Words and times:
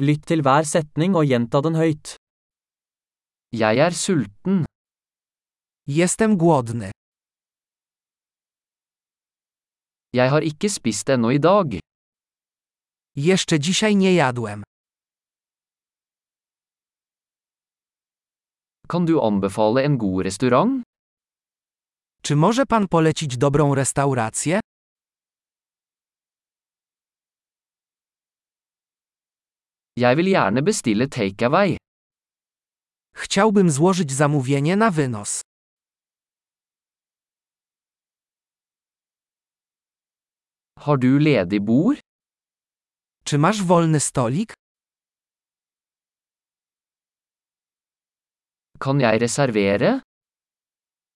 Lytt 0.00 0.22
til 0.30 0.40
hver 0.40 0.64
setning 0.64 1.12
og 1.18 1.26
gjenta 1.28 1.60
den 1.60 1.74
høyt. 1.76 2.14
Jeg 3.52 3.80
er 3.86 3.92
sulten. 3.92 4.64
Jestem 5.98 6.38
głodny. 6.40 6.88
Jeg 10.16 10.30
har 10.32 10.42
ikke 10.50 10.70
spist 10.72 11.08
ennå 11.14 11.30
i 11.36 11.38
dag. 11.38 11.78
Jeszcze 13.16 13.58
dzisiaj 13.60 13.96
nie 13.96 14.14
jadłem. 14.14 14.62
Kan 18.88 19.06
du 19.06 19.20
anbefale 19.20 19.84
en 19.84 19.98
god 19.98 20.24
restaurant? 20.24 20.82
Czy 22.22 22.36
może 22.36 22.66
pan 22.66 22.88
polecić 22.88 23.36
dobrą 23.36 23.74
restaurację? 23.74 24.60
Jeg 30.00 30.16
vil 30.16 30.28
gjerne 30.32 30.62
bestille 30.62 31.06
takeaway. 31.08 31.76
Chciałbym 33.16 33.70
złożyć 33.70 34.12
zamówienie 34.12 34.76
na 34.76 34.90
wynos. 34.90 35.40
Har 40.78 40.98
du 40.98 41.18
ledig 41.18 41.64
bord? 41.64 42.00
Czy 43.24 43.38
masz 43.38 43.62
wolny 43.62 44.00
stolik? 44.00 44.52
Kan 48.78 49.00
jeg 49.00 49.20
reservere? 49.20 50.00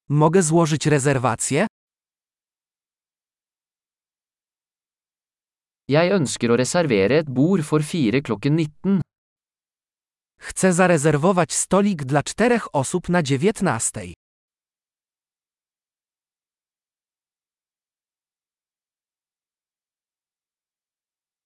Mogę 0.08 0.42
złożyć 0.42 0.86
rezerwację? 0.86 1.66
Jeg 5.84 6.14
ønsker 6.16 6.48
å 6.48 6.56
reservere 6.56 7.18
et 7.20 7.28
bord 7.28 7.60
for 7.60 7.84
fire 7.84 8.22
klokken 8.24 8.56
19. 8.56 9.02
Chcę 10.40 10.72
zarezerwować 10.72 11.52
stolik 11.52 12.04
dla 12.04 12.22
czterech 12.22 12.74
osób 12.74 13.08
na 13.08 13.22
19. 13.22 14.12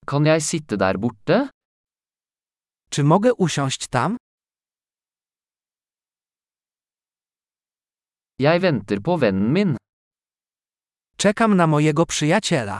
Kan 0.06 0.26
jeg 0.26 0.42
sitte 0.42 0.76
der 0.76 0.98
borte? 0.98 1.48
Czy 2.90 3.04
mogę 3.04 3.34
usiąść 3.34 3.88
tam? 3.88 4.16
Jeg 8.38 8.60
venter 8.60 9.02
på 9.02 9.18
vennen 9.18 9.52
min. 9.52 9.76
Czekam 11.16 11.56
na 11.56 11.66
mojego 11.66 12.06
przyjaciela. 12.06 12.78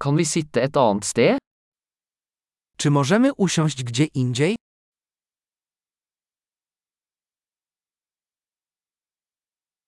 Kan 0.00 0.16
vi 0.16 0.24
sitte 0.24 0.60
et 0.62 0.76
annet 0.76 1.04
sted? 1.04 1.38
Czy 2.76 2.90
możemy 2.90 3.32
usiąść 3.34 3.84
gdzie 3.84 4.04
indziej? 4.04 4.56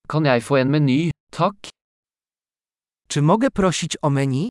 Kan 0.09 0.25
jeg 0.25 0.43
få 0.43 0.59
en 0.59 0.71
meny, 0.71 1.11
takk? 1.31 1.69
Czy 3.09 3.23
mogę 3.23 3.51
prosić 3.51 3.97
o 4.03 4.11
menu? 4.11 4.49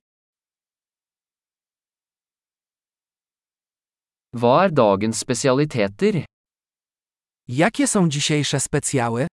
Hva 4.34 4.66
er 4.66 4.72
dagens 4.74 5.18
spesialiteter? 5.20 6.26
Jakie 7.48 7.88
są 7.88 8.10
dzisiejsze 8.10 8.60
specjały? 8.60 9.28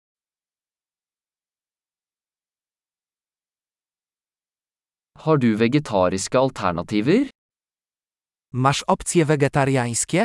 Har 5.24 5.36
du 5.38 5.50
vegetariske 5.56 6.38
alternativer? 6.38 7.28
Masz 8.64 8.82
opcje 8.94 9.24
wegetariańskie? 9.30 10.24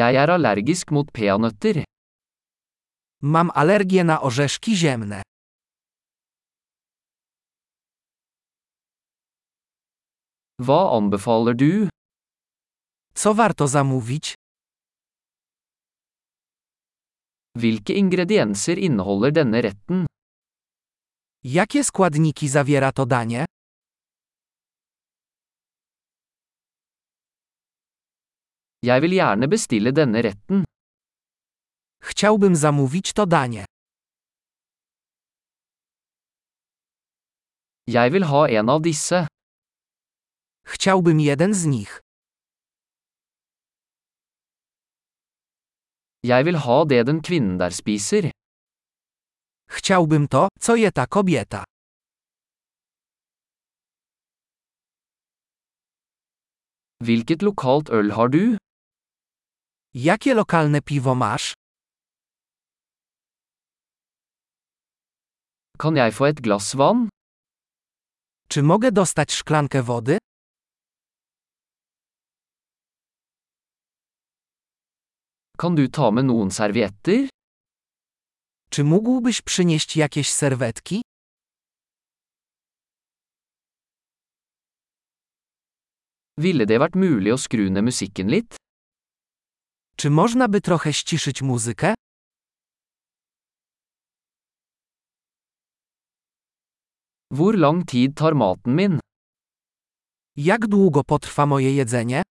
Jeg 0.00 0.16
er 0.22 0.32
allergisk 0.36 0.90
mot 0.90 1.12
peanøtter. 1.18 1.84
Mam 3.22 3.50
alergię 3.54 4.02
na 4.04 4.16
orzeszki 4.28 4.74
ziemne. 4.82 5.20
Hva 10.66 10.80
anbefaler 10.98 11.54
du? 11.54 11.88
Co 13.14 13.34
warto 13.34 13.66
zamówić? 13.76 14.34
Hvilke 17.60 17.92
ingredienser 18.02 18.76
inneholder 18.78 19.30
denne 19.30 19.60
retten? 19.62 20.06
Jakie 21.46 21.84
składniki 21.84 22.48
zawiera 22.48 22.92
to 22.92 23.06
danie? 23.06 23.44
Jeg 28.82 29.02
vil 29.02 29.10
gjerne 29.10 29.48
bestille 29.48 29.92
denne 29.92 30.22
retten. 30.22 30.64
Chciałbym 32.02 32.56
zamówić 32.56 33.12
to 33.12 33.26
danie. 33.26 33.64
Jeg 37.86 38.12
vil 38.12 38.24
ha 38.24 38.46
en 38.48 38.68
av 38.68 38.82
disse. 38.82 39.26
Chciałbym 40.66 41.20
jeden 41.20 41.54
z 41.54 41.66
nich. 41.66 42.00
Jeg 46.22 46.44
vil 46.44 46.56
ha 46.56 46.84
det 46.84 47.06
den 47.06 47.22
kvinnen 47.22 47.58
der 47.58 47.70
spiser. 47.70 48.35
Chciałbym 49.68 50.28
to, 50.28 50.48
co 50.60 50.76
je 50.76 50.92
ta 50.92 51.06
kobieta. 51.06 51.64
Hvilket 57.04 57.42
lokalt 57.42 57.88
øl 57.90 58.10
har 58.10 58.28
du? 58.28 58.56
Jakie 59.94 60.34
lokalne 60.34 60.80
piwo 60.82 61.14
masz? 61.14 61.52
Kan 65.78 65.96
jeg 65.96 66.12
få 66.14 66.24
et 66.26 66.40
glass 66.40 66.74
vann? 66.74 67.08
Czy 68.48 68.62
mogę 68.62 68.92
dostać 68.92 69.32
szklankę 69.32 69.82
wody? 69.82 70.18
Kan 75.58 75.74
du 75.74 75.88
ta 75.88 76.10
med 76.10 76.24
noen 76.24 76.50
servietter? 76.50 77.28
Czy 78.76 78.84
mógłbyś 78.84 79.42
przynieść 79.42 79.96
jakieś 79.96 80.32
serwetki? 80.32 81.02
Ville 86.38 86.66
det 86.66 86.76
vært 86.82 86.94
mulig 87.00 87.32
å 87.32 87.38
skru 87.40 87.70
ned 87.72 87.84
musikken 87.88 88.28
litt? 88.28 88.56
Czy 89.96 90.10
można 90.10 90.48
by 90.48 90.60
trochę 90.60 90.92
ściszyć 90.92 91.42
muzykę? 91.42 91.94
Hvor 97.32 97.56
lang 97.56 97.86
tid 97.88 98.14
tar 98.16 98.34
maten 98.34 98.76
min? 98.76 99.00
Jak 100.36 100.66
długo 100.66 101.04
potrwa 101.04 101.46
moje 101.46 101.72
jedzenie? 101.72 102.25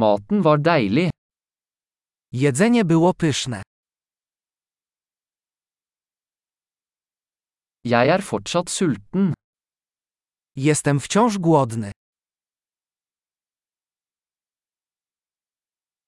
Maten 0.00 0.42
var 0.44 0.58
deilig. 0.64 1.10
Jedzenie 2.32 2.84
było 2.84 3.14
pyszne. 3.14 3.62
Jeg 7.84 8.08
er 8.08 8.22
fortsatt 8.22 8.70
sulten. 8.70 9.34
Jestem 10.56 11.00
wciąż 11.00 11.38
głodny. 11.38 11.92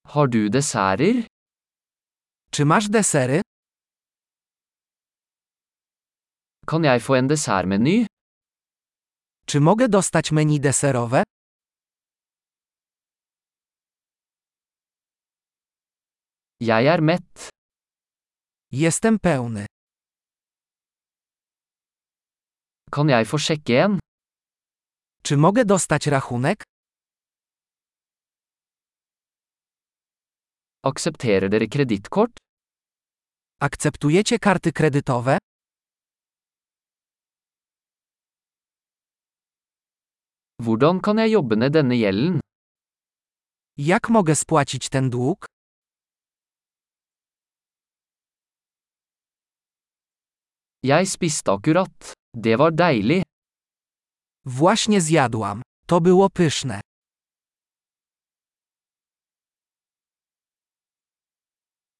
Har 0.07 0.29
du 0.29 0.51
desserter? 0.51 1.27
Czy 2.51 2.65
masz 2.65 2.89
desery? 2.89 3.41
Kan 6.67 6.85
jeg 6.85 7.03
få 7.03 7.15
en 7.17 7.29
dessertmeny? 7.29 8.07
Czy 9.47 9.61
mogę 9.61 9.89
dostać 9.89 10.33
menu 10.33 10.61
deserowe? 10.61 11.23
Jeg 16.63 16.87
er 16.87 17.01
mett. 17.01 17.49
Jestem 18.73 19.19
pełny. 19.19 19.67
Kan 22.95 23.09
jeg 23.09 23.27
få 23.27 23.39
sjekke 23.39 23.85
en? 23.85 23.99
Czy 25.25 25.37
mogę 25.37 25.65
dostać 25.65 26.07
rachunek? 26.07 26.63
Aksepterer 30.85 31.49
dere 31.51 31.67
kredittkort? 31.69 32.33
Akceptujecie 33.61 34.39
karty 34.39 34.73
kredytowe? 34.73 35.39
Hvordan 40.63 41.01
kan 41.01 41.19
jeg 41.19 41.33
jobbe 41.33 41.57
ned 41.57 41.73
denne 41.73 41.97
gjelden? 41.97 42.41
Jak 43.77 44.09
mogę 44.11 44.35
spłacić 44.37 44.89
ten 44.89 45.11
dług? 45.11 45.52
Jeg 50.83 51.07
spiste 51.07 51.53
akkurat. 51.55 52.13
Det 52.35 52.57
var 52.59 52.73
deilig. 52.75 53.23
Właśnie 54.45 55.01
zjadłam. 55.01 55.63
To 55.87 56.01
było 56.01 56.31
pyszne. 56.31 56.81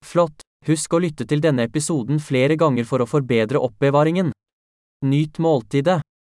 Flott. 0.05 0.43
Husk 0.67 0.95
å 0.95 0.99
lytte 0.99 1.27
til 1.31 1.39
denne 1.43 1.63
episoden 1.71 2.19
flere 2.19 2.59
ganger 2.59 2.83
for 2.87 3.03
å 3.03 3.07
forbedre 3.07 3.63
oppbevaringen. 3.63 4.35
Nyt 5.07 5.39
måltidet. 5.39 6.03